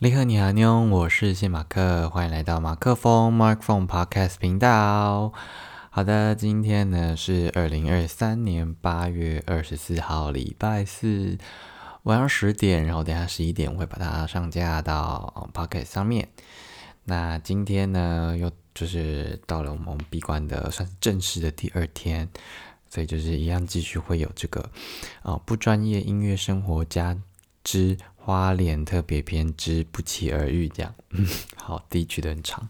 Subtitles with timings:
[0.00, 5.32] 你好，你好，妞，我是谢马克，欢迎来到马克风 Mark Phone Podcast 频道。
[5.90, 11.36] 好的，今天呢是二零二三年八月二十四号，礼拜四
[12.04, 16.28] 晚上十点，然后等下十一点我会把它上架到 Podcast 上面。
[17.02, 22.28] 那今天呢，又就是到了我们闭关的算是正式的第二天，
[22.88, 24.70] 所以就是一样继续会有这个
[25.24, 27.18] 啊不专业音乐生活家
[27.64, 27.98] 之。
[28.28, 31.26] 花脸特别篇之不期而遇，这样，嗯，
[31.56, 32.68] 好，第一句的很长。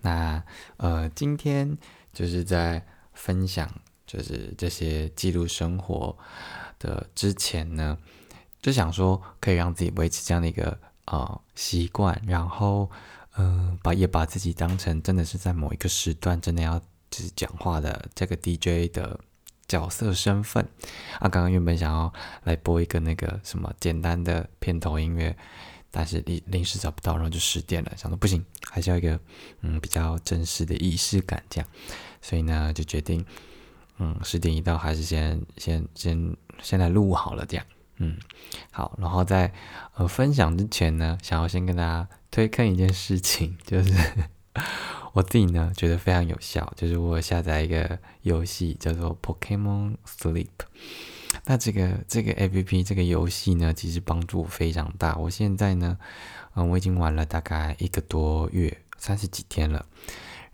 [0.00, 0.42] 那
[0.78, 1.76] 呃，今天
[2.10, 2.82] 就是在
[3.12, 3.70] 分享，
[4.06, 6.16] 就是这些记录生活
[6.78, 7.98] 的之前呢，
[8.62, 12.90] 就想说可以让自己维持这样的一个呃习惯，然后
[13.36, 16.78] 嗯，把也把自己当成真的是在某一个时段真的要
[17.10, 19.20] 就是讲话的这个 DJ 的。
[19.68, 20.66] 角色身份
[21.20, 22.10] 啊，刚刚原本想要
[22.44, 25.36] 来播一个那个什么简单的片头音乐，
[25.90, 27.92] 但是临临时找不到，然后就十点了。
[27.94, 29.20] 想说不行，还是要一个
[29.60, 31.68] 嗯比较正式的仪式感这样，
[32.22, 33.22] 所以呢就决定
[33.98, 37.66] 嗯十点一到，还是先先先先来录好了这样。
[37.98, 38.16] 嗯，
[38.70, 39.52] 好，然后在
[39.96, 43.92] 呃分享之前呢，想要先跟大家推坑一件事情，就是。
[45.12, 50.48] 我自己呢觉得非常有效，就是我下载一个游戏叫做 Pokemon Sleep。
[51.44, 55.16] 那这个这个 A P P 这个游戏呢，其实帮助非常大。
[55.16, 55.98] 我现在呢，
[56.54, 59.84] 嗯，我已经玩了大概一个多月，三十几天了。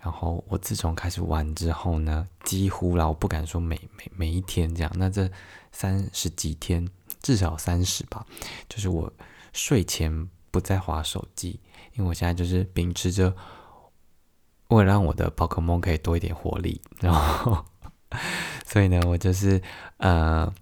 [0.00, 4.92] 然后我自从开始玩之后呢，几乎啦，我不敢说每每每一天这样。
[4.96, 5.30] 那这
[5.72, 6.86] 三十几天，
[7.22, 8.24] 至少三十吧，
[8.68, 9.12] 就是我
[9.52, 11.58] 睡前不再划手机，
[11.94, 13.34] 因为我现在就是秉持着。
[14.74, 17.64] 为了让我的宝可梦可以多一点活力， 然后，
[18.66, 19.60] 所以呢，我就是
[19.98, 20.52] 呃，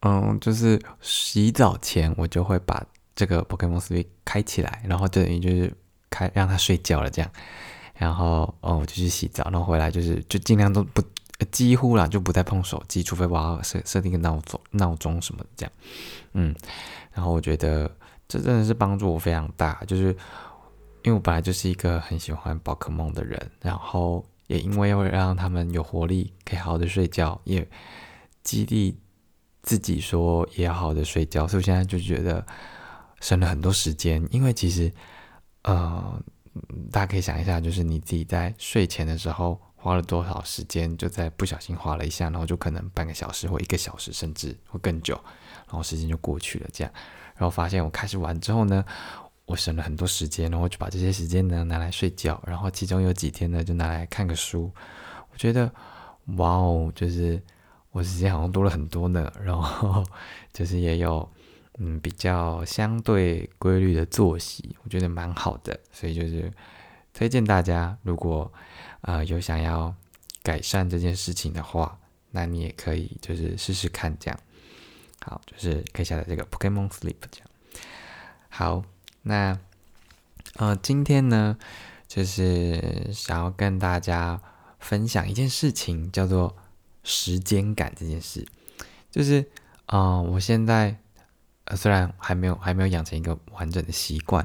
[0.00, 5.72] 嗯，就是洗澡前我就会把这个宝可梦 Sleep 开起来，然后等于就是
[6.10, 7.30] 开让它睡觉了这样，
[7.94, 11.02] 然后哦，我就去洗澡，然后回来就是就尽量都不
[11.50, 15.72] 几乎啦，就不再碰手机，除非我要设设定个闹钟闹钟什么的这样，
[16.34, 16.54] 嗯，
[17.12, 17.90] 然后我觉得
[18.28, 20.16] 这真的是帮助我非常大，就是。
[21.04, 27.66] 因为我本来就是一个很喜欢宝可梦的人，然后也因为要让他们有活力，可以好好的睡觉，也
[28.44, 28.96] 激励
[29.62, 32.44] 自己说也要好好的睡觉，所以我现在就觉得
[33.20, 34.26] 省了很多时间。
[34.30, 34.92] 因为其实，
[35.62, 36.22] 呃，
[36.90, 45.14] 大家可以想一下，就是你自己在睡前的时候花了多少时间，就在不小心划了一下，然后就可能半个小时或一个小时，甚至会更久，
[45.66, 46.68] 然后时间就过去了。
[46.72, 46.92] 这样，
[47.34, 48.84] 然后发现我开始玩之后呢。
[49.44, 54.72] 我省了很多时间，然后就把这些时间呢拿来睡觉，然后其中有几天呢就拿来看个书。
[55.30, 55.70] 我觉得，
[56.36, 57.42] 哇哦，就是
[57.90, 59.30] 我时间好像多了很多呢。
[59.42, 60.04] 然后
[60.52, 61.28] 就是也有
[61.78, 65.78] 嗯比较相对规律的作息，我觉得蛮好的。
[65.90, 66.50] 所以就是
[67.12, 68.50] 推荐大家，如果
[69.00, 69.92] 啊有想要
[70.42, 71.98] 改善这件事情的话，
[72.30, 74.40] 那你也可以就是试试看这样。
[75.24, 77.48] 好，就是可以下载这个 Pokemon Sleep 这样。
[78.48, 78.84] 好。
[79.22, 79.56] 那，
[80.56, 81.56] 呃，今天呢，
[82.08, 84.40] 就是想要跟大家
[84.80, 86.56] 分享一件事情，叫做
[87.04, 88.44] 时间感这件事。
[89.12, 89.48] 就是，
[89.86, 90.96] 嗯，我现在，
[91.66, 94.44] 呃，虽然还没有还没有养成一个完整的习惯，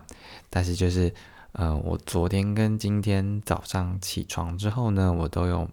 [0.50, 1.12] 但是就是，
[1.54, 5.68] 嗯，我昨天跟今天早上起床之后呢，我都有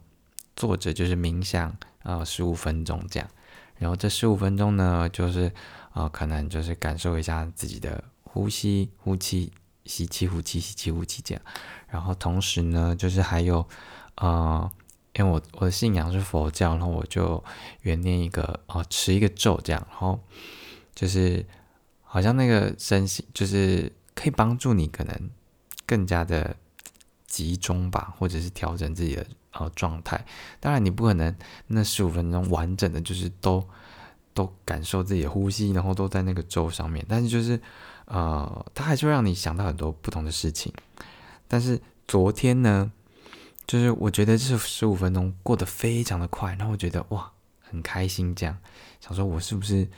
[0.56, 3.28] 坐着就是冥想，呃，十五分钟这样。
[3.76, 5.52] 然后这十五分钟呢，就是，
[5.92, 8.02] 呃，可能就是感受一下自己的。
[8.34, 9.52] 呼吸、呼气、
[9.84, 11.44] 吸气、呼气、吸气、呼气，这样。
[11.86, 13.64] 然后同时呢，就是还有，
[14.16, 14.68] 呃，
[15.14, 17.42] 因为我我的信仰是佛教，然后我就
[17.82, 19.86] 原念一个哦，持一个咒，这样。
[19.88, 20.18] 然后
[20.96, 21.46] 就是
[22.02, 25.30] 好像那个身心，就是可以帮助你可能
[25.86, 26.56] 更加的
[27.28, 30.26] 集中吧，或者是调整自己的呃状态。
[30.58, 31.32] 当然，你不可能
[31.68, 33.64] 那十五分钟完整的就是都
[34.32, 37.06] 都感受自己的呼吸，然后都在那个咒上面。
[37.08, 37.60] 但是就是。
[38.06, 40.72] 呃，它还是会让你想到很多不同的事情。
[41.48, 42.92] 但是昨天呢，
[43.66, 47.30] 就是我觉得这十五分钟过得非常的快，然后我觉得哇，
[47.62, 48.58] 很开心，这样
[49.00, 49.88] 想说我是不是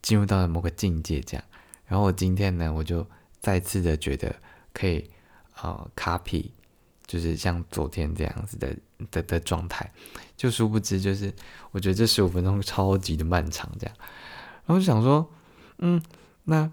[0.00, 1.44] 进入到了某个境界这样。
[1.86, 3.06] 然后我今天呢，我就
[3.40, 4.34] 再次的觉得
[4.72, 5.10] 可以
[5.60, 6.50] 呃，copy，
[7.06, 8.76] 就是像昨天这样子的
[9.10, 9.90] 的的状态。
[10.36, 11.32] 就殊不知，就是
[11.72, 13.96] 我觉得这十五分钟超级的漫长这样。
[14.66, 15.30] 然后就想说，
[15.78, 16.00] 嗯，
[16.44, 16.70] 那。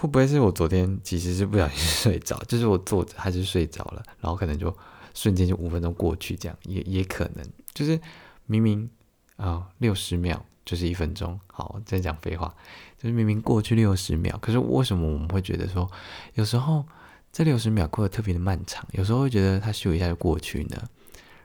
[0.00, 4.74] 会不会是我昨天其实是不小心睡着，就是我坐着还是睡着了，然后可能就
[5.14, 8.00] 瞬间就五分钟过去，这样也也可能，就是
[8.46, 8.88] 明明
[9.36, 11.38] 啊六十秒就是一分钟。
[11.48, 12.54] 好，在讲废话，
[12.96, 15.86] 就是明明过去六十秒，可是为什么我们会觉得说，
[16.32, 16.82] 有时候
[17.30, 20.82] 这六十秒过得特别的漫长，有时候会觉得它咻一下就过去呢？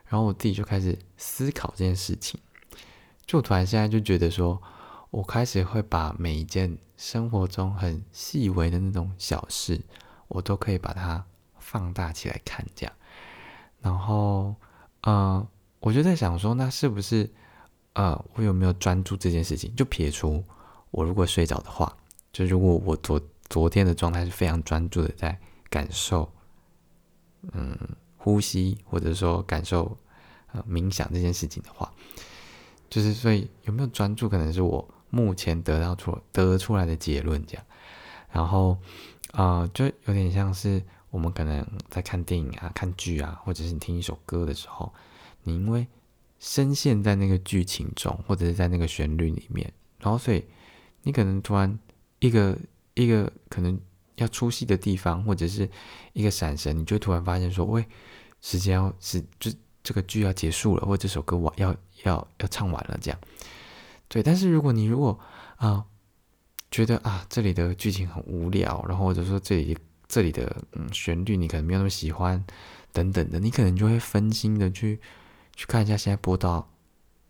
[0.07, 2.39] 然后我自己就开始思考这件事情，
[3.25, 4.61] 就突然现在就觉得说，
[5.15, 9.81] 我开始会把每一件生活中很细微的那种小事，
[10.27, 11.25] 我都可以把它
[11.57, 12.93] 放大起来看，这样。
[13.79, 14.53] 然后，
[15.03, 15.47] 呃，
[15.79, 17.31] 我就在想说，那是不是，
[17.93, 19.73] 呃，我有没有专注这件事情？
[19.73, 20.43] 就撇除
[20.91, 21.95] 我如果睡着的话，
[22.33, 25.39] 就如果我昨昨天的状态是非常专注的在
[25.69, 26.29] 感受，
[27.53, 27.73] 嗯，
[28.17, 29.97] 呼吸或者说感受，
[30.51, 31.89] 呃，冥想这件事情的话，
[32.89, 37.63] 就是所以有没有专注，可能是我目前得到出得出来的结论这样。
[38.31, 38.77] 然后，
[39.31, 40.81] 啊，就有点像是。
[41.11, 44.93] 我们可能在看电影啊、看剧啊，或者是你听一首歌的时候，
[45.43, 45.87] 你因为
[46.39, 50.43] 深陷在那个剧情中，或者是在那个旋律里面，然后所以
[51.03, 51.79] 你可能突然
[52.19, 52.57] 一个
[52.95, 53.79] 一个可能
[54.15, 55.69] 要出戏的地方，或者是
[56.11, 57.85] 一个闪神，你就突然发现说，喂，
[58.41, 59.49] 时间要是就
[59.81, 61.73] 这个剧要结束了，或这首歌完要
[62.03, 63.17] 要要唱完了这样。
[64.07, 65.19] 对，但是如果你如果
[65.57, 65.85] 啊
[66.71, 69.77] 觉得啊这里的剧情很无聊，然后或者说这里。
[70.07, 72.45] 这里的嗯旋律你可能没有那么喜欢，
[72.91, 75.01] 等等的，你可能就会分心的去
[75.55, 76.69] 去看一下现在播到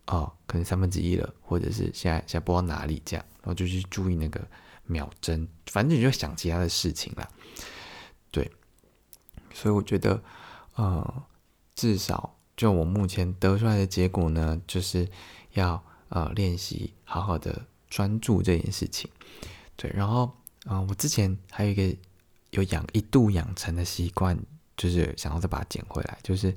[0.08, 4.46] 哦，可能三分之一了，或者是现在现在播到哪里这样，然后就去注意那个
[4.84, 7.26] 秒针，反正你就想其他的事情啦。
[8.30, 8.48] 对，
[9.54, 10.22] 所以我觉得
[10.74, 11.24] 呃，
[11.74, 15.08] 至少就我目前得出来的结果呢，就是
[15.54, 19.10] 要呃练习好好的专注这件事情。
[19.76, 20.30] 对，然后
[20.66, 21.96] 嗯，我之前还有一个。
[22.50, 24.38] 有养一度养成的习惯，
[24.78, 26.56] 就是想要再把它捡回来，就是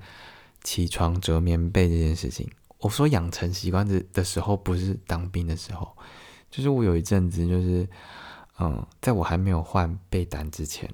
[0.63, 2.49] 起床折棉被这件事情。
[2.77, 5.97] 我说养成习惯的的时候，不是当兵的时候，
[6.49, 7.85] 就是我有一阵子，就是
[8.59, 10.89] 嗯，在我还没有换被单之前，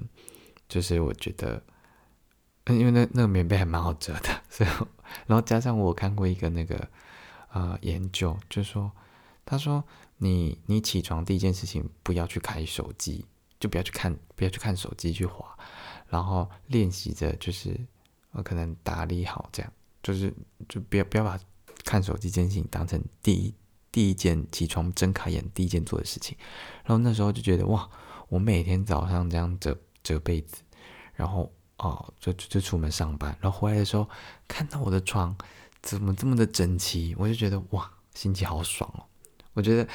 [0.68, 1.62] 就是我觉得，
[2.66, 4.70] 因为那那个棉被还蛮好折的，所以
[5.28, 6.88] 然后加上我看过一个那个
[7.52, 8.90] 呃研究，就是说，
[9.44, 9.84] 他说
[10.18, 13.24] 你你起床第一件事情不要去开手机。
[13.58, 15.56] 就不要去看，不要去看手机去滑，
[16.08, 17.74] 然后练习着，就是
[18.32, 19.72] 呃，可能打理好这样，
[20.02, 20.30] 就是
[20.68, 21.40] 就不要不要把
[21.82, 23.54] 看手机这件事情当成第一
[23.90, 26.36] 第一件起床睁开眼第一件做的事情。
[26.84, 27.88] 然后那时候就觉得哇，
[28.28, 30.62] 我每天早上这样折折被子，
[31.14, 34.06] 然后哦，就就出门上班，然后回来的时候
[34.46, 35.34] 看到我的床
[35.86, 39.00] 怎么这么的整齐，我就觉得哇，心情好爽哦。
[39.54, 39.88] 我觉得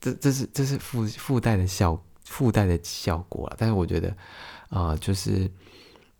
[0.00, 2.02] 这这是这是附附带的效。
[2.22, 4.16] 附带的效果了，但是我觉得，
[4.68, 5.50] 啊，就是，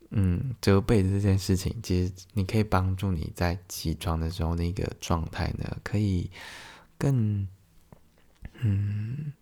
[0.09, 6.29] 嗯，折被的这件事情，其实你可以帮助你在起床的时候那个状态呢，可以
[6.99, 7.47] 更，
[8.55, 9.33] 嗯，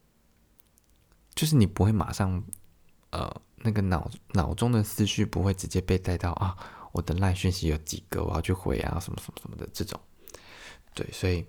[1.35, 2.45] 就是你不会马上，
[3.13, 6.55] 呃，那个脑脑中的思绪不会直接被带到啊，
[6.99, 10.01] 我的赖讯息有几个，我要去回啊，什么什么什么的这种，
[10.95, 11.47] 对，所以，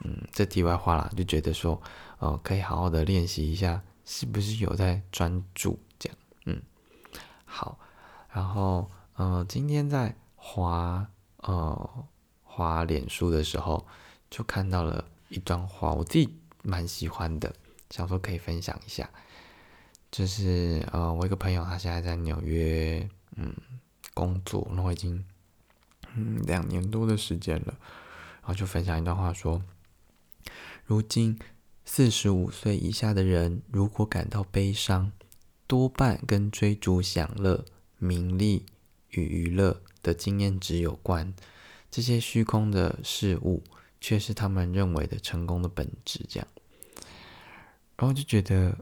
[0.00, 1.78] 嗯，这题外话啦，就觉得说，
[2.18, 3.82] 呃，可以好好的练习一下。
[4.08, 6.16] 是不是有在专注这样？
[6.46, 6.62] 嗯，
[7.44, 7.78] 好。
[8.30, 11.06] 然后，呃，今天在滑
[11.38, 12.06] 呃
[12.44, 13.84] 滑脸书的时候，
[14.30, 16.32] 就看到了一段话，我自己
[16.62, 17.52] 蛮喜欢的，
[17.90, 19.10] 想说可以分享一下。
[20.10, 23.52] 就是呃，我一个朋友，他现在在纽约嗯
[24.16, 25.22] 工作，然后已经
[26.16, 27.76] 嗯两年多的时间了，
[28.40, 29.62] 然后就分享一段话说，
[30.86, 31.38] 如今。
[31.88, 35.12] 四十五岁以下的人，如果感到悲伤，
[35.68, 37.64] 多半跟追逐享乐、
[37.98, 38.66] 名利
[39.10, 41.32] 与娱乐的经验值有关。
[41.88, 43.62] 这些虚空的事物，
[44.00, 46.26] 却是他们认为的成功的本质。
[46.28, 46.48] 这样，
[47.96, 48.76] 然后就觉得，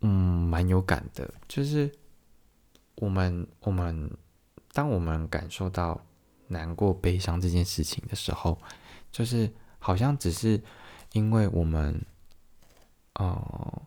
[0.00, 0.08] 嗯，
[0.48, 1.34] 蛮有感的。
[1.46, 1.92] 就是
[2.94, 4.10] 我们，我们，
[4.72, 6.04] 当我们感受到
[6.48, 8.58] 难过、悲伤这件事情的时候，
[9.10, 10.62] 就是好像只是
[11.12, 12.04] 因为我们。
[13.14, 13.82] 哦，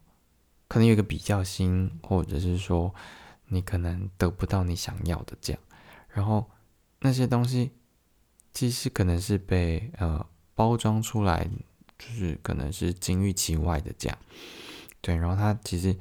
[0.68, 2.94] 可能有一个比较心，或者是说
[3.48, 5.62] 你可能得不到你想要的这样，
[6.10, 6.52] 然后
[7.00, 7.72] 那些东西
[8.54, 10.24] 其实可能是被呃
[10.54, 11.50] 包装出来，
[11.98, 14.18] 就是可能是金玉其外的这样，
[15.02, 15.96] 对，然后他其实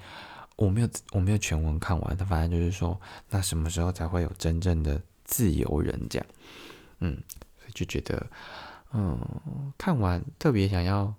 [0.57, 6.27] 我没有我没有全文看完，他反正就是说那什么时候才会有真正的自由人这样，
[7.01, 7.23] 嗯，
[7.59, 8.27] 所以就觉得
[8.93, 9.19] 嗯
[9.77, 11.15] 看完特别想要。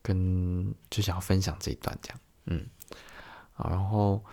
[0.00, 2.66] 跟就想要分享这一段，这样，嗯，
[3.56, 4.24] 啊，然后，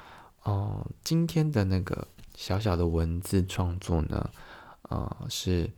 [0.44, 4.30] 哦，今天的那个小小的文字创作呢，
[4.84, 5.70] 呃，是，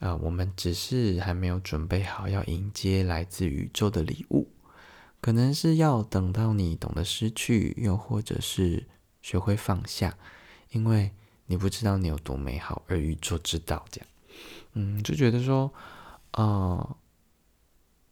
[0.00, 4.48] 呃，我们只是还没有准备好要迎接来自宇宙的礼物，
[5.22, 8.88] 可能是要等到你懂得失去，又或者是
[9.22, 10.18] 学会放下，
[10.70, 11.12] 因为
[11.46, 13.84] 你不知道你有多美好，而宇宙知道。
[13.88, 14.08] 这样，
[14.72, 15.72] 嗯，就觉得说，
[16.32, 16.96] 呃，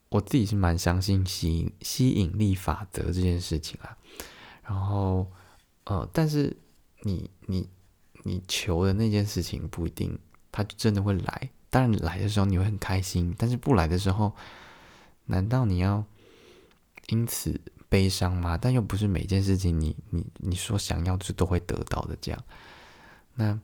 [0.07, 3.97] 我自己是蛮相信吸吸引力法则这件事情啊。
[4.63, 5.29] 然后，
[5.83, 6.55] 呃，但是
[7.01, 7.67] 你你
[8.23, 10.17] 你求的那件事情不一定，
[10.49, 11.49] 它就真的会来。
[11.69, 14.31] 当然来的时候你会很开心，但是不来的时候，
[15.25, 16.05] 难道你要
[17.11, 18.57] 因此悲伤吗？
[18.57, 22.43] 但又不是每件事情你你你说想要就都会得到的这样。
[23.35, 23.59] 那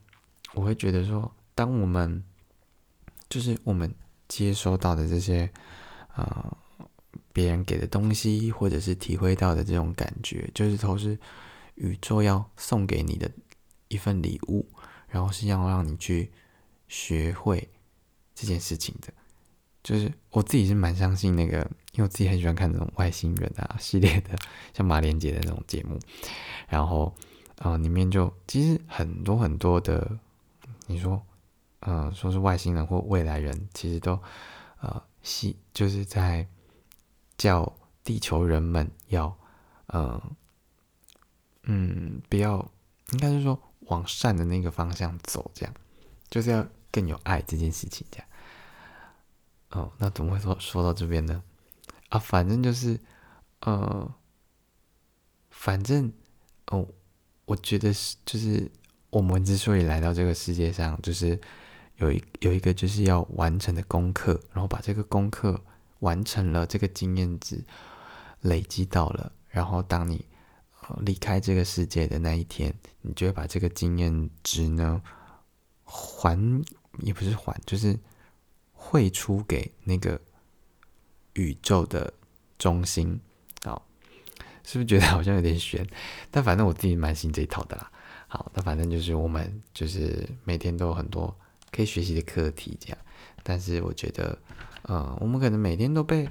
[0.54, 2.22] 我会觉得说，当我们
[3.28, 3.92] 就是我们
[4.28, 5.50] 接收到的这些
[6.14, 6.56] 呃
[7.32, 11.18] 别人给的东西，或者是体会到的这种感觉，就是都是
[11.74, 13.30] 宇宙要送给你的
[13.88, 14.68] 一份礼物，
[15.08, 16.30] 然后是要让你去
[16.86, 17.68] 学会。
[18.40, 19.12] 这件事情的，
[19.88, 21.56] 就是我自己是蛮相信那个，
[21.92, 24.36] 因为我自己很喜欢看那种外星人啊系列的，
[24.74, 25.98] 像马连杰的那种节目，
[26.68, 27.16] 然后
[27.56, 30.18] 呃里面就其实很多很多的，
[30.88, 31.22] 你说
[31.80, 34.20] 呃说是外星人或未来人，其实都
[34.82, 36.46] 呃系就是在
[37.38, 39.34] 叫地球人们要
[39.86, 40.22] 呃
[41.62, 42.70] 嗯不要，
[43.12, 45.74] 应该是说往善的那个方向走，这样
[46.28, 48.27] 就是要更有爱这件事情这样。
[49.70, 51.42] 哦，那怎么会说说到这边呢？
[52.08, 52.98] 啊，反正就是，
[53.60, 54.14] 呃，
[55.50, 56.10] 反正
[56.68, 56.88] 哦，
[57.44, 58.70] 我觉得是，就是
[59.10, 61.38] 我们之所以来到这个世界上，就是
[61.96, 65.60] 有一有一个就是要完成的功课，然后把这个功课
[65.98, 67.62] 完成了，这个经验值
[68.40, 70.24] 累积到了，然后当你
[71.00, 75.02] 离开这个世界的那一天，你就会把这个经验值呢
[75.84, 76.64] 还，
[77.00, 77.98] 也不是还，就是。
[78.90, 80.18] 汇出给那个
[81.34, 82.10] 宇宙的
[82.58, 83.20] 中心，
[83.62, 83.86] 好，
[84.64, 85.86] 是不是觉得好像有点悬？
[86.32, 87.92] 但反正我自己蛮信这一套的啦。
[88.28, 91.36] 好，那反正就是我们就是每天都有很多
[91.70, 92.98] 可以学习的课题，这样。
[93.42, 94.38] 但是我觉得，
[94.84, 96.26] 呃，我们可能每天都被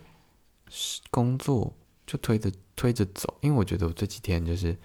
[1.11, 1.71] 工作
[2.07, 4.75] 就推着推着走，因为我觉得我这几天就是，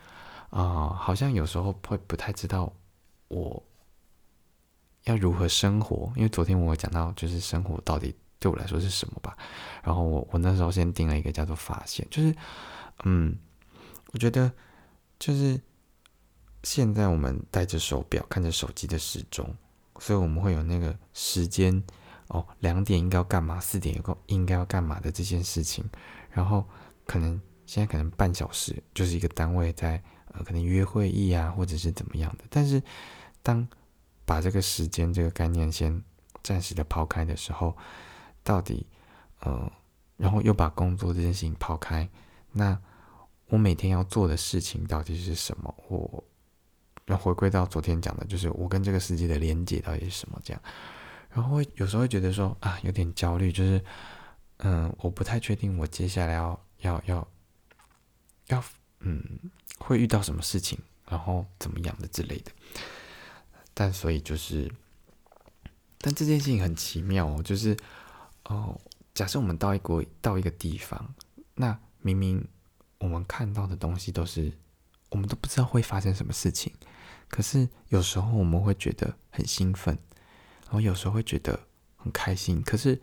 [0.50, 2.70] 啊，好像有时候会不太知道
[3.28, 3.62] 我。
[5.04, 6.12] 要如何生活？
[6.16, 9.37] 因为昨天我讲到，就是生活到底对我来说是什么吧。
[9.82, 12.35] 然后我我那时候先定了一个叫做发现，就是
[13.04, 13.37] 嗯，
[14.12, 14.50] 我觉得
[15.18, 15.61] 就是
[16.62, 19.52] 现在我们戴着手表，看着手机的时钟，
[19.99, 21.82] 所以我们会有那个时间
[22.28, 25.85] 哦，两点应该要干嘛，四点够应该要干嘛的这件事情。
[26.30, 26.64] 然后
[27.06, 32.44] 可能现在可能半小时就是一个单位在呃，可能约会议啊，或者是怎么样的。
[32.49, 32.82] 但是
[33.42, 33.66] 当
[34.32, 36.02] 把这个时间这个概念先
[36.42, 37.76] 暂时的抛开的时候，
[38.42, 38.86] 到底
[39.40, 39.70] 呃，
[40.16, 42.08] 然后又把工作这件事情抛开，
[42.50, 42.80] 那
[43.48, 45.74] 我每天要做的事情到底是什么？
[45.86, 46.24] 我
[47.08, 50.40] 要回归到昨天讲的，就是我跟这个世界的连接到底是什么？
[50.42, 50.62] 这样，
[51.28, 53.84] 然后有时候会觉得说啊，有点焦虑，就是
[54.60, 57.28] 嗯，我不太确定我接下来要要要
[58.46, 58.64] 要
[59.00, 59.22] 嗯，
[59.76, 62.50] 会遇到什么事情，然后怎么样的之类的。
[63.74, 64.70] 但所以就是，
[65.98, 67.76] 但这件事情很奇妙哦，就是
[68.44, 68.78] 哦，
[69.14, 71.14] 假设我们到一国到一个地方，
[71.54, 72.46] 那明明
[72.98, 74.52] 我们看到的东西都是，
[75.10, 76.72] 我们都不知道会发生什么事情，
[77.28, 79.96] 可是有时候我们会觉得很兴奋，
[80.64, 81.58] 然后有时候会觉得
[81.96, 83.00] 很开心，可是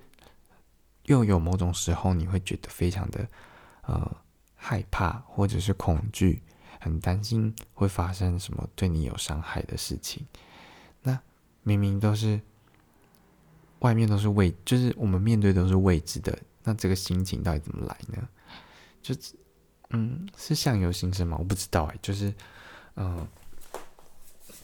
[1.03, 3.27] 又有某种时候你会觉得非常的
[3.81, 4.17] 呃
[4.55, 6.43] 害怕或者是恐惧，
[6.79, 10.25] 很担心会发生什么对你有伤害的事情。
[11.01, 11.19] 那
[11.63, 12.39] 明明都是
[13.79, 18.27] 外面都是未，就是我们面对都是未知的，那这个心情到底怎么来呢？
[19.01, 19.15] 就
[19.91, 21.37] 嗯，是相由心生吗？
[21.39, 22.33] 我不知道哎，就是
[22.95, 23.27] 嗯，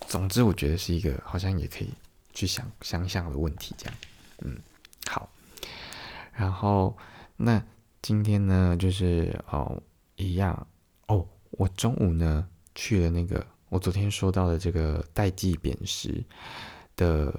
[0.07, 1.89] 总之我觉得是一个好像也可以
[2.33, 3.95] 去想想象的问题，这样
[4.39, 4.57] 嗯
[5.07, 5.29] 好。
[6.33, 6.95] 然后
[7.37, 7.63] 那
[8.01, 9.81] 今天呢，就是哦
[10.17, 10.67] 一样
[11.07, 16.23] 哦，我中午呢去了那个我昨天说到的这个代际扁食。
[16.97, 17.37] 的，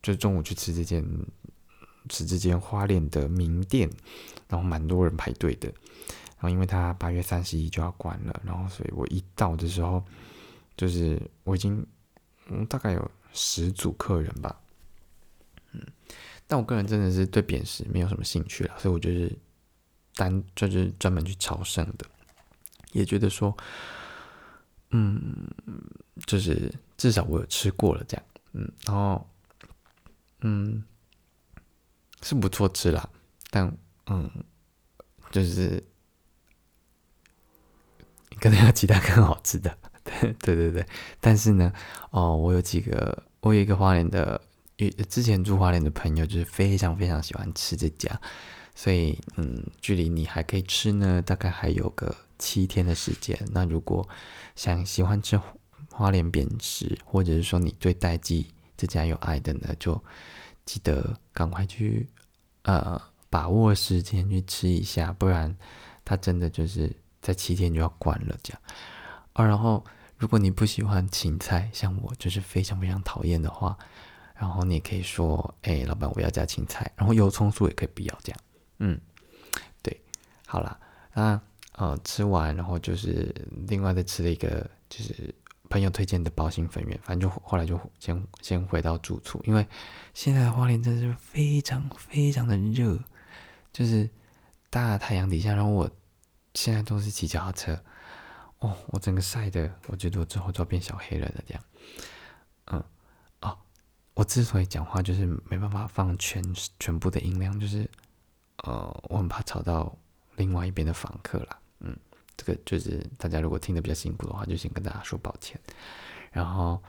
[0.00, 1.04] 就中午去吃这间
[2.08, 3.90] 吃这间花莲的名店，
[4.46, 5.66] 然后蛮多人排队的。
[5.66, 10.00] 然后因为他八月三十一就要关了，然后所以我一到的时候，
[10.76, 11.84] 就是我已经
[12.46, 14.60] 嗯大概有十组客人吧，
[15.72, 15.84] 嗯，
[16.46, 19.36] 但我个人真的是对扁食没有什么兴趣了，所以我就是
[20.14, 22.06] 单就是专门去朝圣的，
[22.92, 23.56] 也觉得说，
[24.96, 25.50] 嗯，
[26.24, 28.24] 就是至少我有吃过了这样。
[28.52, 29.28] 嗯，然后，
[30.42, 30.84] 嗯，
[32.22, 33.08] 是不错吃啦，
[33.50, 34.30] 但嗯，
[35.32, 35.82] 就是
[38.38, 40.86] 可能有其他更好吃的， 对对对对。
[41.18, 41.72] 但是呢，
[42.10, 44.40] 哦，我有几个，我有一个花莲的，
[45.08, 48.20] 之前住花莲的朋友，就是非常非常喜欢吃这家，
[48.74, 53.38] 所以嗯，距离你还可以吃呢，大概还有个七天的时间。
[53.52, 54.06] 那如果
[54.56, 55.40] 想喜欢吃
[55.90, 60.02] 花莲扁食，或者是说你对代记这家有爱的呢，就
[60.64, 62.08] 记得赶快去
[62.62, 63.00] 呃
[63.30, 65.56] 把握时间去吃一下，不然
[66.04, 66.90] 它真的就是
[67.22, 68.60] 在七天就要关了这样。
[69.34, 69.84] 啊，然后
[70.16, 73.78] 如果你不喜欢芹菜，像我就是非常非常讨厌的话，
[74.34, 78.40] 然后你也可以说，哎，老板我要加芹菜，然后油葱酥也可以不要这样。
[78.78, 79.00] 嗯，
[79.82, 80.02] 对，
[80.46, 80.78] 好了，
[81.12, 81.40] 那
[81.72, 83.34] 呃吃完，然后就是
[83.68, 85.34] 另外再吃了一个就是。
[85.70, 89.66] 朋友推荐的包心粉圆，反正就后来就先先回到住处，因为
[90.12, 92.96] 现在的花莲真的是非常非常的热，
[93.72, 94.08] 就是
[94.70, 95.90] 大太阳底下，然后我
[96.52, 97.82] 现在都是骑脚踏车，
[98.58, 101.64] 哦，我整个晒的，我觉得我之后就要变小黑人了这样。
[102.66, 102.84] 嗯，
[103.40, 103.58] 哦，
[104.12, 106.44] 我之所以讲话就是没办法放全
[106.78, 107.90] 全部的音量，就是
[108.64, 109.96] 呃，我很怕吵到
[110.36, 111.58] 另外一边的访客啦。
[111.80, 111.96] 嗯。
[112.36, 115.56] 这个就是大家如果听得比较辛苦的话，就先跟大家说抱歉。
[116.32, 116.82] 然后，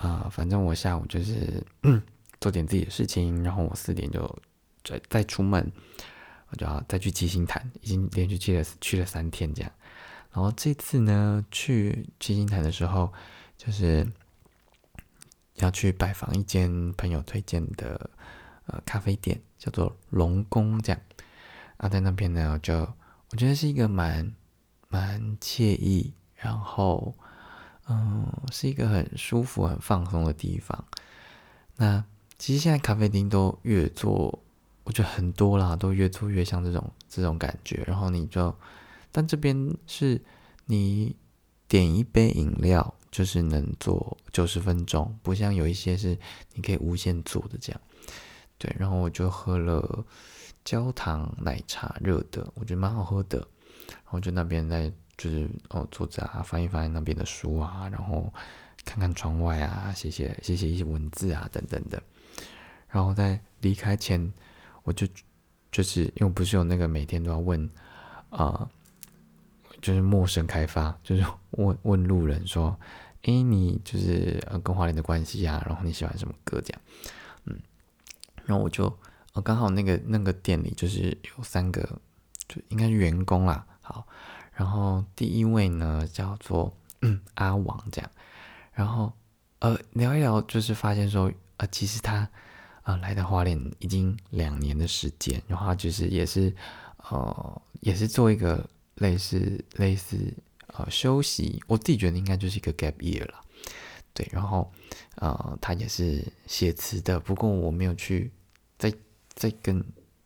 [0.00, 1.64] 呃，反正我下午就是
[2.40, 4.38] 做点自己的事情，然后我四点就
[4.82, 5.70] 再再出门，
[6.48, 9.70] 我就要再去七星潭，已经连续去了去了三天这样。
[10.32, 13.12] 然后这次呢，去七星潭的时候，
[13.56, 14.04] 就是
[15.54, 18.10] 要去拜访一间朋友推荐的
[18.66, 21.00] 呃咖啡店，叫做龙宫这样。
[21.80, 22.74] 啊，在那边呢，就
[23.30, 24.32] 我觉得是一个蛮。
[24.92, 27.14] 蛮惬意，然后，
[27.88, 30.84] 嗯，是一个很舒服、很放松的地方。
[31.76, 32.04] 那
[32.38, 34.36] 其实现在咖啡厅都越做，
[34.82, 37.84] 我觉得很多啦，都越做越像这种这种感觉。
[37.86, 38.52] 然后你就，
[39.12, 40.20] 但这边是
[40.64, 41.14] 你
[41.68, 46.18] 点一杯饮料，就是能做九十分钟，不像有一些是
[46.54, 47.80] 你可以无限做的这样。
[48.58, 50.04] 对，然后我就喝了
[50.64, 53.38] 焦糖奶茶，热的，我觉得蛮好喝的。
[53.88, 58.32] 然后就那边在就是哦坐着啊翻一翻那边的书啊，然后
[58.84, 62.02] 看看窗外啊，写写写写一些文字啊等等的。
[62.88, 64.32] 然后在离开前，
[64.82, 65.06] 我就
[65.70, 67.68] 就是因为不是有那个每天都要问
[68.30, 68.68] 啊，
[69.80, 72.76] 就是陌生开发，就是问问路人说，
[73.22, 76.80] 哎，你就是呃跟华联的关系啊，然后你喜欢什么歌这样，
[77.44, 77.60] 嗯，
[78.44, 78.92] 然后我就
[79.32, 82.00] 哦刚好那个那个店里就是有三个，
[82.48, 83.66] 就应该是员工啦。
[83.80, 84.06] 好，
[84.52, 86.76] 然后第一位呢叫做
[87.34, 88.10] 阿王这样，
[88.72, 89.12] 然后
[89.60, 92.28] 呃聊一聊，就是发现说呃其实他
[92.82, 96.54] 呃来到花莲已经两年的时间，然后就是也是
[97.08, 100.16] 呃也是做一个类似类似
[100.68, 103.40] 呃休息，我自己觉得应该就是一个 gap year 了，
[104.12, 104.70] 对，然后
[105.16, 108.30] 呃他也是写词的，不过我没有去
[108.78, 108.92] 在
[109.40, 109.82] 再更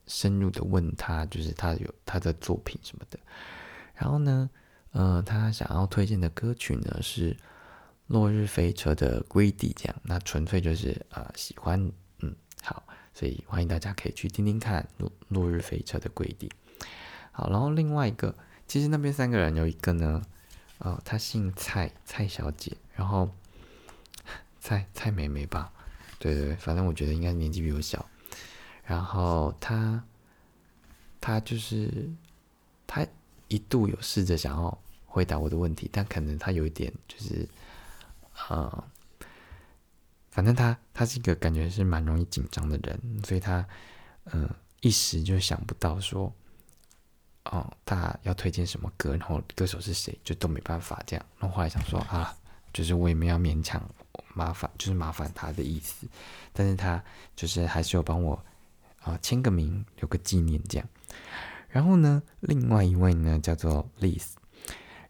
[0.09, 3.18] 深入的问他，就是他有他的作品什么的。
[3.94, 4.50] 然后呢，
[4.90, 7.33] 呃，他想要推荐的歌曲呢是
[8.09, 11.81] 《落日飞车》的《归地》，这样，那纯粹就是呃喜欢，
[12.18, 12.83] 嗯，好，
[13.14, 16.50] 所以欢迎大家可以去听听看《落落日飞车》的《归地》。
[17.31, 18.35] 好，然后另外一个，
[18.66, 20.20] 其实那边三个人有一个呢，
[20.79, 23.31] 呃，他姓蔡，蔡小姐，然后
[24.61, 25.72] 蔡蔡美美吧，
[26.18, 28.05] 对对对，反正我觉得应该年纪比我小。
[28.85, 30.03] 然后他，
[31.20, 32.11] 他就是
[32.87, 33.07] 他。
[33.49, 37.47] 一度有试着想要回答我的问题，但可能他有一点就是，
[38.49, 38.85] 呃，
[40.31, 43.64] 反正他他是一个感觉是蛮容易紧张的人，所以他
[44.25, 44.49] 嗯
[44.81, 46.33] 一时就想不到说，
[47.44, 51.25] 哦，他要推荐什么歌，然后歌手是谁，就都没办法这样。
[51.38, 52.35] 然后后来想说啊，
[52.73, 53.81] 就是我也没有勉强
[54.33, 56.09] 麻烦，就是麻烦他的意思，
[56.53, 57.01] 但是他
[57.37, 58.42] 就是还是有帮我
[59.05, 60.88] 啊签个名，留个纪念这样。
[61.69, 64.31] 然后呢，另外一位呢叫做 Liz，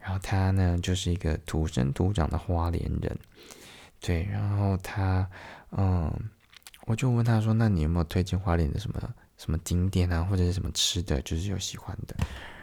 [0.00, 3.18] 然后他呢就是一个土生土长的花莲人，
[4.00, 5.28] 对，然后他，
[5.70, 6.10] 嗯，
[6.86, 12.16] 我就问他说：“那你有没有推荐花莲的什么什么景点啊，或者是什么吃的，就是有喜欢的？”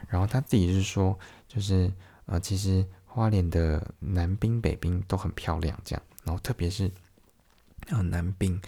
[0.10, 1.18] 然后他自己是说，
[1.48, 1.92] 就是
[2.26, 6.90] 呃，其实花莲的南滨、北滨都很漂亮，这样，然后特别是
[7.90, 8.60] 呃南滨。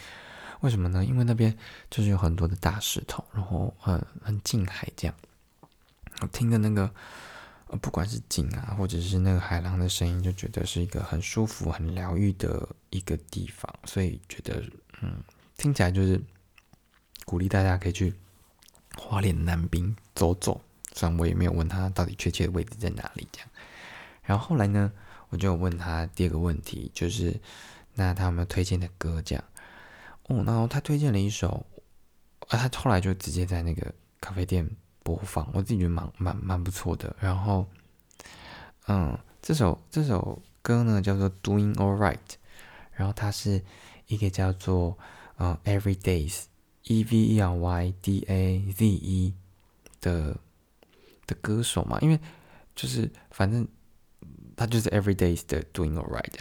[0.64, 1.04] 为什么呢？
[1.04, 1.54] 因为那边
[1.90, 5.14] 就是有很多的大石头，然后很很近海这样。
[6.22, 6.90] 我听的那个，
[7.82, 13.70] 不管是景啊，或者是那个海浪的声音，就觉得是一个很舒服、很疗愈的一个地方。
[13.84, 14.64] 所以觉得，
[15.02, 15.22] 嗯，
[15.58, 16.22] 听起来就是
[17.26, 18.14] 鼓励大家可以去
[18.96, 20.62] 花莲南滨走走。
[20.94, 23.50] 虽然我也没有问他到底确切的位置在哪里，这样。
[24.24, 24.90] 然后后来呢，
[25.28, 27.38] 我就问他第二个问题，就是
[27.96, 29.22] 那他有没有推荐的歌？
[29.22, 29.44] 这样。
[30.28, 31.66] 哦，然后他推荐了一首，
[32.48, 34.70] 啊，他后来就直接在那个咖啡店
[35.04, 37.14] 播放，我自己觉得蛮蛮蛮不错的。
[37.20, 37.66] 然后，
[38.88, 42.14] 嗯，这首这首歌呢叫做《Doing All Right》，
[42.94, 43.62] 然后它是
[44.08, 44.98] 一个叫做
[45.38, 46.44] 嗯 Every Days
[46.84, 49.34] E V E R Y D A Z E
[50.00, 50.38] 的
[51.28, 52.20] 的歌手嘛，因为
[52.76, 53.68] 就是反正
[54.56, 56.34] 他就是 Every Days 的 Doing All Right。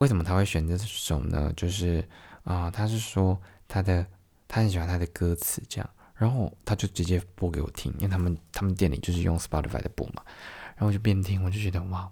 [0.00, 1.52] 为什么他会选这首呢？
[1.54, 2.02] 就是
[2.44, 4.06] 啊，他是说他的
[4.48, 10.22] 他很喜欢他的歌词这样，然后他就直接播给我听，因为他们他们店里就是用 Spotify 的播嘛，
[10.68, 12.10] 然后我就边听我就觉得哇，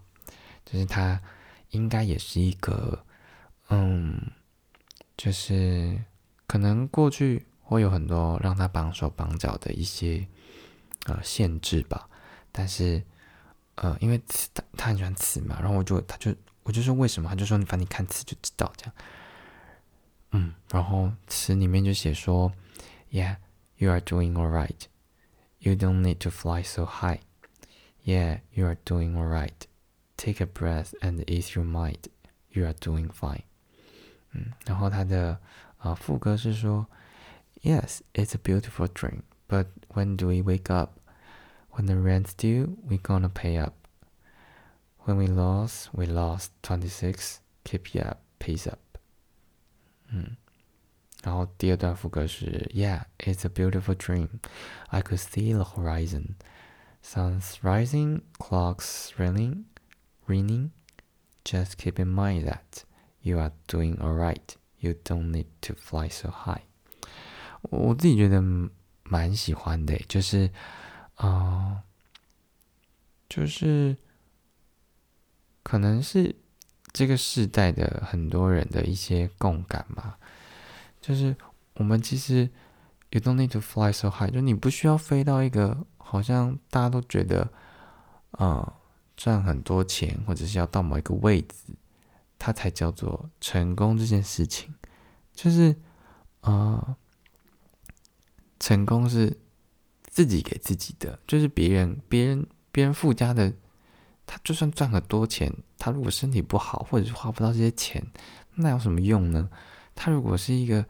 [0.67, 1.19] 就是他
[1.71, 3.03] 应该也是一个
[3.71, 4.21] 嗯，
[5.17, 5.99] 就是
[6.47, 10.29] 可能过去会有很多让他绑手绑脚的一些
[11.07, 12.07] 呃限制吧，
[12.53, 13.03] 但是
[13.77, 16.35] 呃，因为词他他很喜欢词嘛，然后我就他就。
[16.68, 18.94] 我就说为什么，他就说你反正看词就知道这样。
[20.32, 22.52] 嗯，然后词里面就写说，
[23.12, 23.38] Yeah,
[23.78, 24.86] you are doing all right.
[25.60, 27.20] You don't need to fly so high.
[28.04, 29.54] Yeah, you are doing all right.
[30.18, 32.10] Take a breath and ease your mind.
[32.50, 33.44] You are doing fine.
[34.32, 35.40] 嗯，然后他的
[35.78, 36.88] 啊副歌是说，
[37.62, 41.00] Yes, it's a beautiful dream, but when do we wake up?
[41.72, 43.74] When the rent's due, we gonna pay up.
[45.08, 47.40] When we lost, we lost twenty six.
[47.66, 48.80] Keep up, pace up.
[50.10, 50.38] 嗯，
[51.24, 54.30] 然后第二段副歌是 Yeah, it's a beautiful dream.
[54.88, 56.36] I could see the horizon.
[57.02, 59.66] Sun's rising, clocks ringing,
[60.28, 60.72] ringing.
[61.44, 62.84] Just keep in mind that
[63.22, 64.56] you are doing alright.
[64.80, 66.64] You don't need to fly so high.
[67.62, 68.42] 我自己觉得
[69.04, 70.52] 蛮喜欢的，就是
[71.16, 71.84] 啊、呃，
[73.28, 73.98] 就是。
[75.69, 76.35] 可能是
[76.95, 80.19] 这个时代的很多人的一些共感吧，
[80.99, 81.37] 就是
[81.75, 82.49] 我们其实
[83.11, 87.53] you don't need to fly so high，就你不需要飞到一个好像大家都觉得，
[88.31, 88.73] 呃，
[89.15, 91.75] 赚很多钱或者是要到某一个位置，
[92.39, 94.75] 它才叫做成功这件事情，
[95.35, 95.77] 就是
[96.41, 96.97] 呃，
[98.59, 99.37] 成功是
[100.09, 103.53] 自己给自己的，就是别人别人别人附加的。
[104.31, 108.07] 他就算赚很多钱，他如果身体不好，或者是花不到这些钱，
[108.57, 109.49] 那有什么用呢？
[109.95, 110.85] 他如果是一个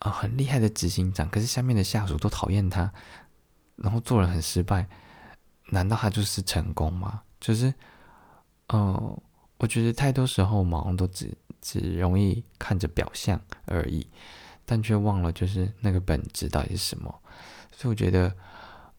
[0.00, 2.92] 呃很厉害的执行长，可是下面的下属都讨厌他，
[3.76, 4.86] 然后做人很失败，
[5.70, 7.22] 难道他就是成功吗？
[7.40, 7.72] 就是，
[8.68, 9.18] 嗯，
[9.56, 14.06] 我觉得太多时候我们都只只容易看着表象而已，
[14.66, 17.22] 但却忘了就是那个本质到底是什么。
[17.72, 18.36] 所以我觉得，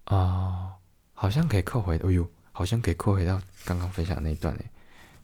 [0.06, 0.74] 啊，
[1.14, 2.28] 好像可以扣回，哎呦。
[2.60, 4.70] 好像可以扣回到刚刚分享那一段诶，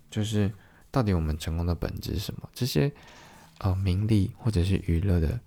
[0.10, 0.50] 就是
[0.90, 2.50] 到底我们成功的本质是什么？
[2.54, 2.90] 这些
[3.58, 5.38] 呃名利或者是娱乐的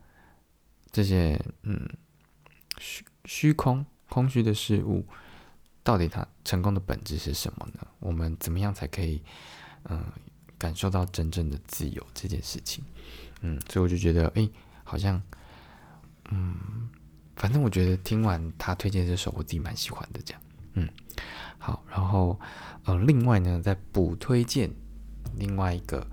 [0.92, 1.88] 这些嗯
[2.76, 5.06] 虚虚空空虚的事物，
[5.82, 7.86] 到底它成功的本质是什么呢？
[8.00, 9.22] 我们怎么样才可以
[9.84, 10.04] 嗯
[10.58, 12.84] 感受到真正的自由这件事情？
[13.40, 14.46] 嗯，所以我就觉得哎，
[14.84, 15.22] 好像
[16.28, 16.90] 嗯，
[17.34, 20.42] 反正我觉得听完他推荐这首，我自己蛮喜欢的，这样
[20.74, 20.86] 嗯。
[21.58, 22.38] 好，然后
[22.84, 24.70] 呃，另外呢，再补推荐
[25.36, 26.06] 另外一个，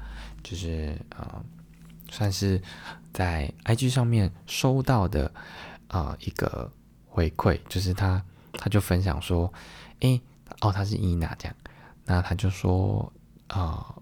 [0.43, 1.43] 就是呃，
[2.10, 2.62] 算是
[3.13, 5.31] 在 IG 上面收到的
[5.88, 6.71] 啊一个
[7.08, 8.21] 回馈，就是他
[8.53, 9.51] 他就分享说，
[10.01, 10.19] 诶，
[10.62, 11.55] 哦，他是伊娜这样，
[12.05, 13.13] 那他就说
[13.47, 13.95] 啊，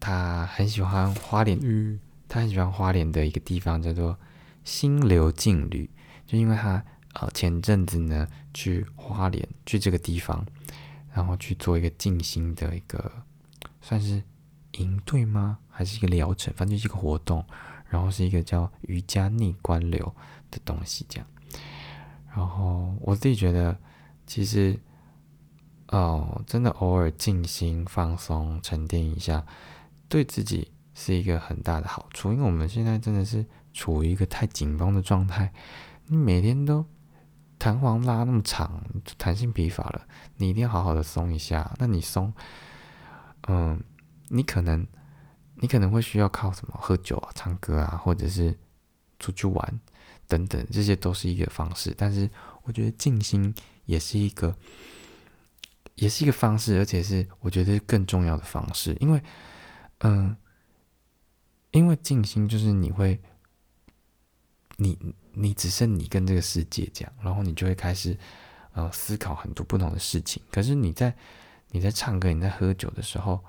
[0.00, 4.18] 他很喜欢花莲，嗯，他很喜欢花莲的一个地方叫做
[4.64, 5.88] 心流静旅，
[6.26, 6.84] 就因为他
[7.14, 10.44] 呃前阵子呢去花莲去这个地方。
[11.18, 13.10] 然后去做一个静心的一个，
[13.80, 14.22] 算是
[14.74, 15.58] 营队吗？
[15.68, 16.54] 还是一个疗程？
[16.54, 17.44] 反正就是一个活动。
[17.88, 20.14] 然后是一个叫瑜伽逆观流
[20.48, 21.26] 的东西，这样。
[22.28, 23.76] 然后我自己觉得，
[24.26, 24.78] 其实
[25.88, 29.44] 哦，真的偶尔静心放松、沉淀一下，
[30.08, 32.30] 对自己是一个很大的好处。
[32.30, 35.52] 因为我们现在真的是处于一个太紧绷的状态，
[36.06, 36.86] 你每天都。
[37.58, 38.82] 弹簧拉那么长，
[39.16, 41.74] 弹性疲乏了，你一定要好好的松一下。
[41.78, 42.32] 那你松，
[43.48, 43.82] 嗯，
[44.28, 44.86] 你可能，
[45.56, 46.78] 你可能会需要靠什么？
[46.80, 48.56] 喝酒啊，唱歌啊，或者是
[49.18, 49.80] 出去玩
[50.26, 51.92] 等等，这些都是一个方式。
[51.96, 52.30] 但是
[52.62, 53.52] 我觉得静心
[53.86, 54.56] 也是一个，
[55.96, 58.96] 也是一个方式，而且是我觉得更重要的方式。
[59.00, 59.20] 因为，
[59.98, 60.36] 嗯，
[61.72, 63.20] 因为静心就是你会
[64.76, 64.96] 你
[65.38, 68.16] 你只剩你跟这个世界这样，然后你就会开始
[68.72, 70.42] 呃思考很多不同的事情。
[70.50, 71.14] 可是你在
[71.70, 73.42] 你在唱歌、你在喝酒的时候，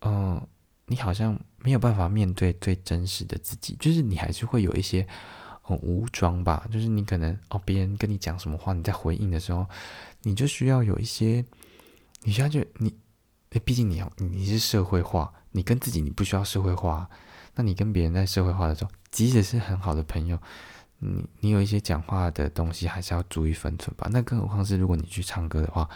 [0.00, 0.40] 嗯，
[0.86, 5.06] 你好像没有办法面对最真实的自己，就是你还是会有一些
[5.60, 9.66] 很武装吧，就是你可能哦，别人跟你讲什么话，你在回应的时候，
[10.22, 11.44] 你就需要有一些，
[12.22, 12.94] 你需要就你，
[13.64, 17.08] 毕竟你要你是社会化，你跟自己你不需要社会化，
[17.54, 20.38] 那你跟别人在社会化的时候，即使是很好的朋友，
[21.04, 24.08] 你你有一些讲话的东西还是要注意分寸吧。
[24.10, 25.88] 那更何况是如果你去唱歌的话。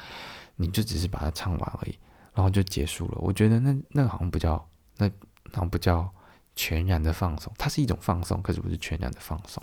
[0.60, 1.96] 你就只是把它唱完而已，
[2.34, 3.18] 然后就结束了。
[3.20, 5.08] 我觉得那那好像不叫那
[5.52, 6.12] 好像不叫
[6.56, 9.62] 全然的放松，它是一种放松，可是不是全然的放松。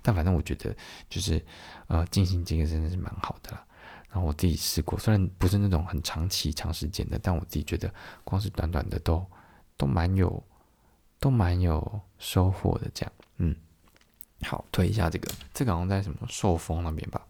[0.00, 0.74] 但反正我觉得
[1.10, 1.44] 就是
[1.86, 3.62] 呃进行这个真的是蛮好的啦。
[4.08, 7.92] 然后我自己试过，虽然不是那种很长期长时间的，但我自己觉得
[8.24, 9.22] 光是短短的都
[9.76, 10.42] 都蛮有
[11.20, 12.90] 都蛮有收获的。
[12.94, 13.54] 这样，嗯，
[14.42, 17.20] 好，推一下这个，这个好像在什么寿丰那边吧。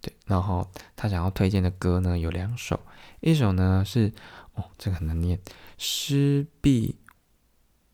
[0.00, 2.80] 对，然后他想要推荐的歌呢有两首，
[3.20, 4.12] 一首呢是
[4.54, 5.38] 哦，这个很难念，
[5.78, 6.96] 施碧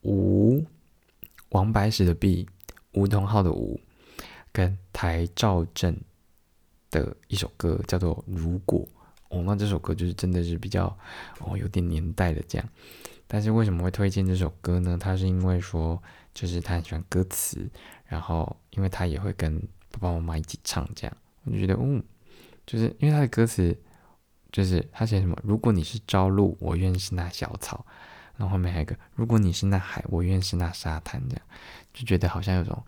[0.02, 0.64] 吴
[1.50, 2.48] 王白石的碧，
[2.92, 3.78] 吴同浩的吴，
[4.52, 6.00] 跟台兆镇
[6.90, 8.80] 的一首歌叫做《如果》
[9.28, 10.86] 哦，那这首歌就是真的是比较
[11.40, 12.66] 哦有点年代的这样，
[13.26, 14.96] 但是为什么会推荐这首歌呢？
[14.98, 17.68] 他是因为说就是他很喜欢歌词，
[18.08, 19.56] 然后因为他也会跟
[19.92, 21.16] 爸爸妈妈一起唱这样。
[21.44, 22.02] 我就觉得，嗯，
[22.66, 23.78] 就是因为他的歌词，
[24.50, 25.38] 就是他写什么？
[25.44, 27.86] 如果你是朝露，我愿是那小草。
[28.36, 31.20] 然后后面还有一个，如果你是那海，我愿是那沙滩。
[31.28, 31.44] 这样
[31.92, 32.80] 就觉得好像有种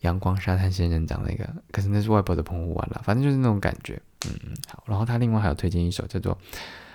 [0.00, 3.02] 阳光沙滩仙人掌那个，可是那是外婆的澎湖湾了。
[3.04, 4.54] 反正就是那种感觉，嗯。
[4.68, 6.38] 好，然后他另外还有推荐一首叫做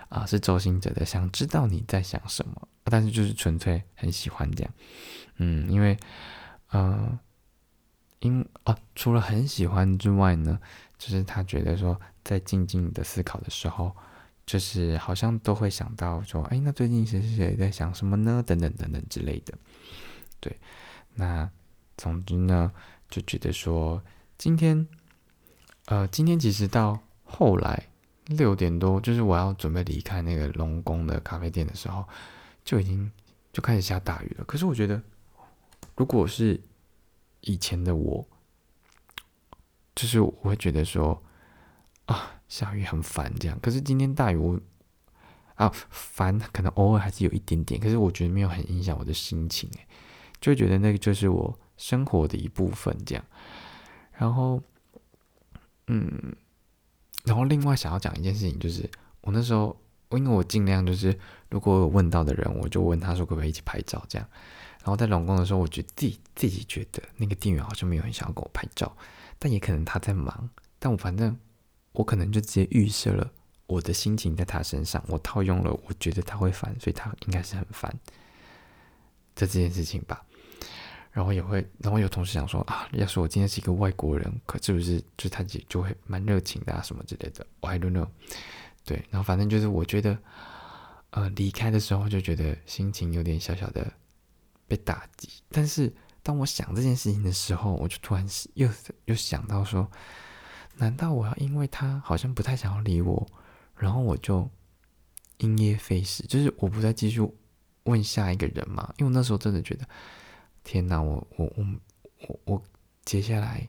[0.08, 2.54] 啊，是周星哲的《想知道你在想什么》，
[2.86, 4.74] 但是就是纯粹很喜欢这样，
[5.38, 5.98] 嗯，因为
[6.72, 7.20] 嗯，
[8.20, 10.60] 因啊，除了很喜欢之外呢。
[11.00, 13.96] 就是他觉得说，在静静的思考的时候，
[14.46, 18.44] 就是好像都会想到说，哎，那最近谁谁谁在想什么呢？
[18.46, 19.54] 等等等等之类的。
[20.42, 20.60] 对，
[21.16, 21.50] 那
[21.96, 22.70] 总之呢，
[23.10, 24.04] 就觉得说，
[24.38, 24.86] 今天，
[25.86, 27.88] 呃，今天其实到后来
[28.26, 32.04] 六点多，就是我要准备离开那个龙宫的咖啡店的时候，
[32.66, 33.10] 就已经
[33.54, 34.44] 就开始下大雨了。
[34.44, 35.02] 可是我觉得，
[35.96, 36.60] 如果是
[37.42, 38.28] 以前的我。
[39.96, 41.22] 就是我会觉得说
[42.06, 43.60] 啊，下雨很烦这样。
[43.60, 44.58] 可是今天大雨，我
[45.56, 47.82] 啊烦，可能偶尔还是有一点点。
[47.82, 49.86] 可是我觉得没有很影响我的心情，哎，
[50.40, 53.26] 就觉得那个就是我生活的一部分这样。
[54.14, 54.64] 然后，
[55.88, 56.34] 嗯，
[57.26, 59.78] 然后另外想要讲一件事情，就是我那时候，
[60.12, 64.26] 因为我尽量就是如果有问到的人，我就问他说可不可以一起拍照这样。
[64.90, 68.92] 然后在龙宫的时候，我觉得自己自己觉得那个店员好像没有很想要跟我拍照。
[69.38, 70.50] 但也可能他在忙，
[70.80, 71.38] 但我反正
[71.92, 73.32] 我可能就直接预设了
[73.68, 77.92] 我的心情在他身上，我套用了，我觉得他会烦，所以他应该是很烦
[79.36, 80.26] 的这件事情吧。
[81.12, 88.08] 然后也会，然后有同事想说啊，要是我今天是一个外国人，可是不是就他就就会蛮热情的啊什么之类的，I don't know。
[88.84, 90.18] 对，然后反正就是我觉得，
[91.12, 93.92] 呃，离开的时候就觉得心情有点小小的
[94.70, 95.92] 被打击，但是。
[96.22, 98.70] 当我想这件事情的时候，我就突然又
[99.06, 99.90] 又想到说，
[100.76, 103.26] 难道我要因为他好像不太想要理我，
[103.74, 104.48] 然后我就
[105.38, 107.22] 因噎废食，就是我不再继续
[107.84, 108.94] 问下一个人嘛？
[108.98, 109.88] 因为我那时候真的觉得，
[110.64, 111.66] 天哪，我我我
[112.28, 112.64] 我我
[113.06, 113.68] 接下来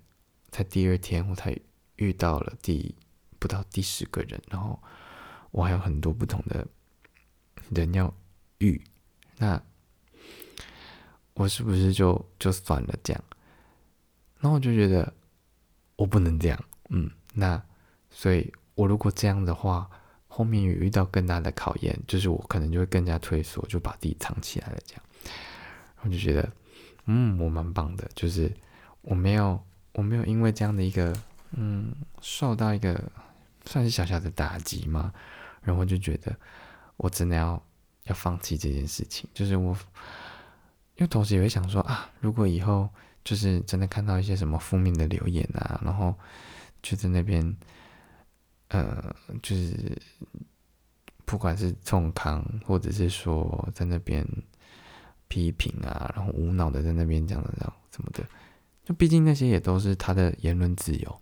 [0.50, 1.56] 才第二天，我才
[1.96, 2.94] 遇到了第
[3.38, 4.78] 不到第十个人，然后
[5.52, 6.66] 我还有很多不同的
[7.70, 8.12] 人要
[8.58, 8.82] 遇，
[9.38, 9.62] 那。
[11.40, 13.24] 我是不是就就算了这样？
[14.40, 15.10] 然后我就觉得
[15.96, 17.62] 我不能这样，嗯，那
[18.10, 19.88] 所以，我如果这样的话，
[20.28, 25.02] 后面有遇到更大的考验，就是我可能就会更加退缩，就把自己藏起来了这样。
[26.02, 26.52] 我就觉得，
[27.06, 28.52] 嗯，我蛮棒的，就是
[29.00, 29.58] 我没有
[29.94, 31.16] 我没有因为这样的一个
[31.52, 33.02] 嗯受到一个
[33.64, 35.10] 算是小小的打击嘛，
[35.62, 36.36] 然后就觉得
[36.98, 37.62] 我真的要
[38.04, 39.74] 要放弃这件事情，就是我。
[41.00, 42.86] 因为同时也会想说啊，如果以后
[43.24, 46.14] 就是真的看到一些什么负面的留言啊，然后
[46.82, 47.56] 就在那边，
[48.68, 49.02] 呃，
[49.42, 49.96] 就是
[51.24, 54.26] 不管是重康，或者是说在那边
[55.28, 58.22] 批评啊，然后无脑的在那边讲的这样什么的，
[58.84, 61.20] 就毕竟那些也都是他的言论自由。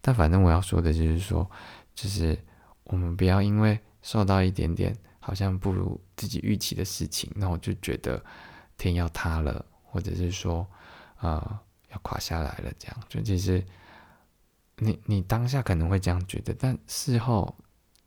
[0.00, 1.46] 但反正我要说的就是说，
[1.94, 2.38] 就是
[2.84, 8.24] 我们不要因为受到一点点好像不如自己预期的事情，那我就觉得。
[8.78, 10.66] 天要塌了，或者是说，
[11.16, 13.64] 啊，要垮下来了，这样就其实
[14.78, 17.56] 你你当下可能会这样觉得，但事后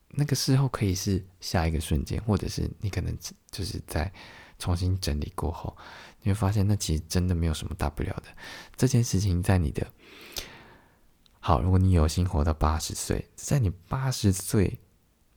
[0.10, 3.18] 那个事后可以是下一个瞬间，或者是你可能
[3.52, 4.12] 就是在
[4.58, 5.76] 重新整理过后，
[6.22, 8.24] 你会发现那其实真的没有什么大不了的。
[8.76, 9.86] 这件事情在你的
[11.40, 14.80] 好，如果你有幸活到八十岁，在你八十岁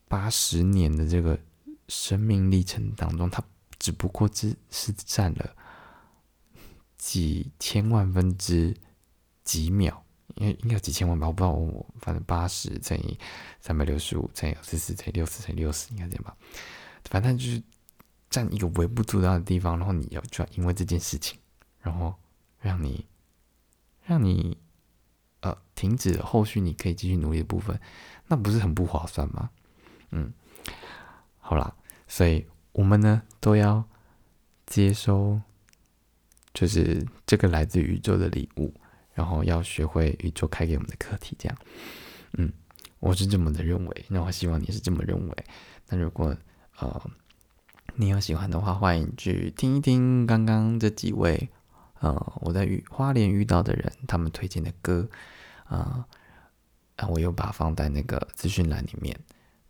[0.09, 1.39] 八十年的这个
[1.89, 3.43] 生命历程当中，它
[3.79, 5.55] 只不过只是占了。
[6.97, 8.75] 几千万分之
[9.45, 13.17] 几秒，应该应该有几千万吧，我不知道，我反正八十乘以
[13.61, 16.37] 三百六十五乘以四十乘以六十乘以六十，应该这样吧。
[17.05, 17.63] 反正就是
[18.29, 21.39] 占一个微不足道的地方，然后你要就因为这件事情，
[21.81, 22.13] 然后
[22.61, 23.07] 让你
[24.05, 24.59] 让你
[25.41, 27.81] 呃停止后续你可以继续努力的部分，
[28.27, 29.49] 那不是很不划算吗？
[30.11, 30.35] 嗯，
[31.39, 31.73] 好啦，
[32.09, 33.85] 所以我们呢都要
[34.67, 35.41] 接收。
[36.55, 38.75] 就是这个来自宇宙的礼物，
[39.15, 41.57] 然后要学会宇宙开给我们的课题，这样，
[42.33, 42.53] 嗯，
[42.99, 45.37] 我是这么的认为，那我希望你是这么认为。
[45.89, 46.37] 那如果
[46.81, 47.11] 呃
[47.95, 51.49] 你有喜欢的话，欢迎去听一听刚刚这几位
[52.01, 55.09] 呃我在遇花莲遇到的人他们推荐的歌
[55.65, 56.05] 啊
[56.97, 59.17] 啊，我又把它放在那个资讯栏里面，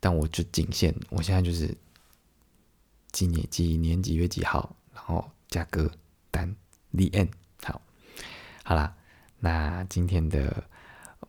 [0.00, 1.76] 但我就仅限我现在就是
[3.12, 5.90] 今年几年几月几号，然后价格
[6.30, 6.54] 单。
[6.90, 7.28] The end，
[7.62, 7.82] 好，
[8.64, 8.94] 好啦，
[9.40, 10.64] 那今天的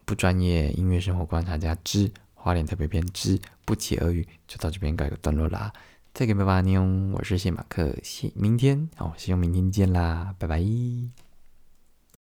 [0.06, 5.74] 不专业音乐生活观察家之花脸特别篇之不期而遇就到这边告一个段落啦。
[6.14, 6.82] 再给拜拜，妞，
[7.14, 10.60] 我是谢马克，谢明天，哦，希望明天见啦，拜拜。